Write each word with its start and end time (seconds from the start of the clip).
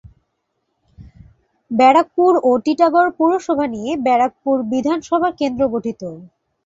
ব্যারাকপুর 1.71 2.31
ও 2.43 2.59
টিটাগড় 2.65 3.11
পুরসভা 3.17 3.65
নিয়ে 3.67 3.91
ব্যারাকপুর 4.05 4.55
বিধানসভা 4.71 5.29
কেন্দ্র 5.39 5.61
গঠিত। 5.73 6.01